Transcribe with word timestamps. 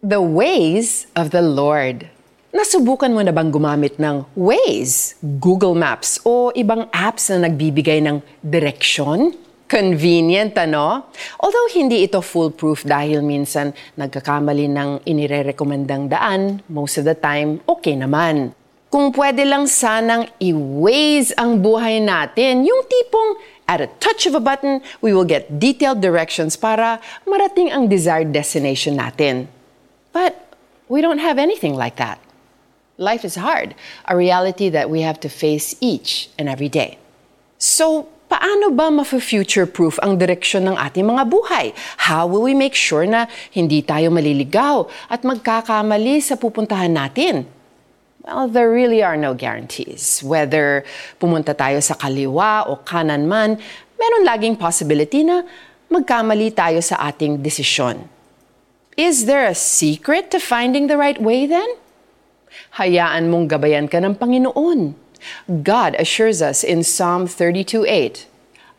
The 0.00 0.24
ways 0.24 1.12
of 1.12 1.28
the 1.28 1.44
Lord. 1.44 2.08
Nasubukan 2.56 3.12
mo 3.12 3.20
na 3.20 3.36
bang 3.36 3.52
gumamit 3.52 4.00
ng 4.00 4.24
Waze, 4.32 5.12
Google 5.20 5.76
Maps 5.76 6.16
o 6.24 6.48
ibang 6.56 6.88
apps 6.88 7.28
na 7.28 7.44
nagbibigay 7.44 8.00
ng 8.08 8.24
direksyon? 8.40 9.36
Convenient, 9.68 10.56
ano? 10.56 11.04
Although 11.36 11.68
hindi 11.76 12.08
ito 12.08 12.24
foolproof 12.24 12.88
dahil 12.88 13.20
minsan 13.20 13.76
nagkakamali 14.00 14.72
ng 14.72 15.04
inirerekomendang 15.04 16.08
daan, 16.08 16.64
most 16.72 16.96
of 16.96 17.04
the 17.04 17.12
time, 17.12 17.60
okay 17.68 17.92
naman. 17.92 18.56
Kung 18.88 19.12
pwede 19.12 19.44
lang 19.44 19.68
sanang 19.68 20.32
i-waze 20.40 21.36
ang 21.36 21.60
buhay 21.60 22.00
natin, 22.00 22.64
yung 22.64 22.88
tipong 22.88 23.36
at 23.68 23.84
a 23.84 23.88
touch 24.00 24.24
of 24.24 24.32
a 24.32 24.40
button, 24.40 24.80
we 25.04 25.12
will 25.12 25.28
get 25.28 25.60
detailed 25.60 26.00
directions 26.00 26.56
para 26.56 27.04
marating 27.28 27.68
ang 27.68 27.84
desired 27.84 28.32
destination 28.32 28.96
natin. 28.96 29.59
We 30.90 30.98
don't 30.98 31.22
have 31.22 31.38
anything 31.38 31.78
like 31.78 32.02
that. 32.02 32.18
Life 32.98 33.22
is 33.22 33.38
hard, 33.38 33.78
a 34.10 34.18
reality 34.18 34.66
that 34.74 34.90
we 34.90 35.06
have 35.06 35.22
to 35.22 35.30
face 35.30 35.78
each 35.78 36.34
and 36.34 36.50
every 36.50 36.66
day. 36.66 36.98
So, 37.62 38.10
paano 38.26 38.74
ba 38.74 38.90
ma-future-proof 38.90 40.02
ang 40.02 40.18
direksyon 40.18 40.66
ng 40.66 40.74
ating 40.74 41.06
mga 41.06 41.30
buhay? 41.30 41.78
How 42.10 42.26
will 42.26 42.42
we 42.42 42.58
make 42.58 42.74
sure 42.74 43.06
na 43.06 43.30
hindi 43.54 43.86
tayo 43.86 44.10
maliligaw 44.10 44.90
at 45.06 45.22
magkakamali 45.22 46.18
sa 46.18 46.34
pupuntahan 46.34 46.90
natin? 46.90 47.46
Well, 48.26 48.50
there 48.50 48.74
really 48.74 48.98
are 48.98 49.16
no 49.16 49.30
guarantees. 49.30 50.26
Whether 50.26 50.82
pumunta 51.22 51.54
tayo 51.54 51.78
sa 51.78 51.94
kaliwa 51.94 52.66
o 52.66 52.82
kanan 52.82 53.30
man, 53.30 53.62
meron 53.94 54.26
laging 54.26 54.58
possibility 54.58 55.22
na 55.22 55.46
magkamali 55.86 56.50
tayo 56.50 56.82
sa 56.82 56.98
ating 57.06 57.38
desisyon. 57.38 58.19
Is 59.00 59.24
there 59.24 59.48
a 59.48 59.56
secret 59.56 60.28
to 60.28 60.38
finding 60.38 60.84
the 60.84 61.00
right 61.00 61.16
way 61.16 61.48
then? 61.48 61.64
Hayaan 62.76 63.32
mong 63.32 63.48
gabayan 63.48 63.88
ka 63.88 63.96
ng 63.96 64.12
Panginoon. 64.20 64.92
God 65.64 65.96
assures 65.96 66.44
us 66.44 66.60
in 66.60 66.84
Psalm 66.84 67.24
32:8, 67.24 68.28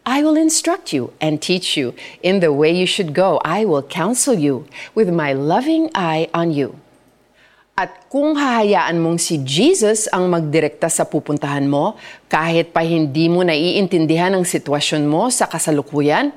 I 0.05 0.21
will 0.21 0.37
instruct 0.37 0.93
you 0.93 1.09
and 1.17 1.41
teach 1.41 1.73
you 1.73 1.97
in 2.21 2.37
the 2.37 2.53
way 2.53 2.69
you 2.69 2.85
should 2.85 3.17
go. 3.17 3.41
I 3.41 3.65
will 3.65 3.81
counsel 3.81 4.37
you 4.37 4.69
with 4.93 5.09
my 5.09 5.33
loving 5.33 5.89
eye 5.97 6.29
on 6.37 6.53
you. 6.53 6.77
At 7.81 8.05
kung 8.13 8.37
hahayaan 8.37 9.01
mong 9.01 9.17
si 9.17 9.41
Jesus 9.41 10.05
ang 10.13 10.29
magdirekta 10.29 10.85
sa 10.85 11.01
pupuntahan 11.01 11.65
mo, 11.65 11.97
kahit 12.29 12.77
pa 12.77 12.85
hindi 12.85 13.25
mo 13.25 13.41
naiintindihan 13.41 14.37
ang 14.37 14.45
sitwasyon 14.45 15.09
mo 15.09 15.33
sa 15.33 15.49
kasalukuyan, 15.49 16.29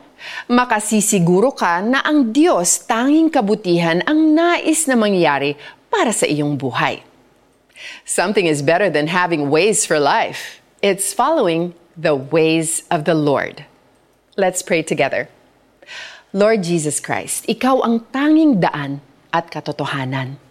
makasisiguro 0.48 1.52
ka 1.52 1.84
na 1.84 2.00
ang 2.00 2.32
Diyos 2.32 2.88
tanging 2.88 3.28
kabutihan 3.28 4.00
ang 4.08 4.32
nais 4.32 4.88
na 4.88 4.96
mangyari 4.96 5.52
para 5.92 6.16
sa 6.16 6.24
iyong 6.24 6.56
buhay. 6.56 7.04
Something 8.08 8.48
is 8.48 8.64
better 8.64 8.88
than 8.88 9.12
having 9.12 9.52
ways 9.52 9.84
for 9.84 10.00
life. 10.00 10.64
It's 10.80 11.12
following 11.12 11.76
the 11.92 12.16
ways 12.16 12.88
of 12.88 13.04
the 13.04 13.12
Lord. 13.12 13.68
Let's 14.40 14.64
pray 14.64 14.80
together. 14.80 15.28
Lord 16.32 16.64
Jesus 16.64 17.04
Christ, 17.04 17.44
Ikaw 17.52 17.84
ang 17.84 18.08
tanging 18.16 18.64
daan 18.64 19.04
at 19.28 19.52
katotohanan. 19.52 20.43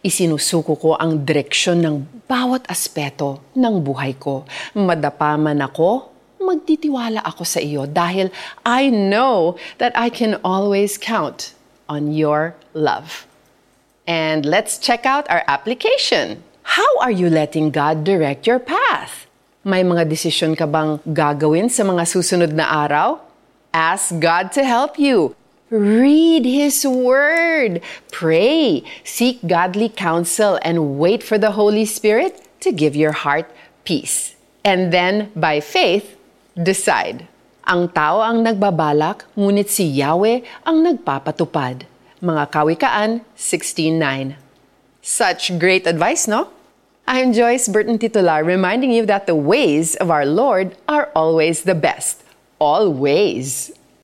Isinusuko 0.00 0.80
ko 0.80 0.96
ang 0.96 1.24
direksyon 1.24 1.84
ng 1.84 1.96
bawat 2.24 2.64
aspeto 2.68 3.44
ng 3.52 3.84
buhay 3.84 4.16
ko. 4.16 4.48
Madapa 4.72 5.36
man 5.36 5.60
ako, 5.60 6.08
magtitiwala 6.40 7.20
ako 7.20 7.44
sa 7.44 7.60
iyo 7.60 7.84
dahil 7.84 8.32
I 8.64 8.88
know 8.88 9.60
that 9.76 9.92
I 9.92 10.08
can 10.08 10.40
always 10.40 10.96
count 10.96 11.52
on 11.84 12.16
your 12.16 12.56
love. 12.72 13.28
And 14.08 14.48
let's 14.48 14.80
check 14.80 15.04
out 15.04 15.28
our 15.28 15.44
application. 15.46 16.42
How 16.64 16.88
are 17.02 17.12
you 17.12 17.28
letting 17.28 17.70
God 17.70 18.02
direct 18.02 18.46
your 18.46 18.58
path? 18.58 19.28
May 19.60 19.84
mga 19.84 20.08
desisyon 20.08 20.56
ka 20.56 20.64
bang 20.64 20.96
gagawin 21.04 21.68
sa 21.68 21.84
mga 21.84 22.08
susunod 22.08 22.56
na 22.56 22.64
araw? 22.88 23.20
Ask 23.70 24.16
God 24.16 24.50
to 24.56 24.64
help 24.64 24.96
you. 24.96 25.36
Read 25.70 26.42
His 26.42 26.82
Word. 26.82 27.78
Pray. 28.10 28.82
Seek 29.06 29.38
godly 29.46 29.86
counsel 29.86 30.58
and 30.66 30.98
wait 30.98 31.22
for 31.22 31.38
the 31.38 31.54
Holy 31.54 31.86
Spirit 31.86 32.42
to 32.58 32.74
give 32.74 32.98
your 32.98 33.14
heart 33.14 33.46
peace. 33.86 34.34
And 34.66 34.90
then, 34.90 35.30
by 35.38 35.62
faith, 35.62 36.18
decide. 36.58 37.30
Ang 37.70 37.94
tao 37.94 38.18
ang 38.18 38.42
nagbabalak, 38.42 39.30
ngunit 39.38 39.70
si 39.70 39.86
Yahweh 39.86 40.42
ang 40.66 40.82
nagpapatupad. 40.82 41.86
Mga 42.18 42.44
Kawikaan 42.50 43.22
16.9 43.38 44.34
Such 45.06 45.54
great 45.54 45.86
advice, 45.86 46.26
no? 46.26 46.50
I'm 47.06 47.30
Joyce 47.30 47.70
Burton 47.70 48.02
Titular, 48.02 48.42
reminding 48.42 48.90
you 48.90 49.06
that 49.06 49.30
the 49.30 49.38
ways 49.38 49.94
of 50.02 50.10
our 50.10 50.26
Lord 50.26 50.74
are 50.90 51.14
always 51.14 51.62
the 51.62 51.78
best. 51.78 52.26
Always. 52.58 53.70